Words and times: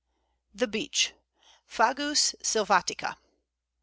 ]The 0.61 0.65
Beech 0.67 1.13
(Fagus 1.63 2.33
sylvatica). 2.41 3.17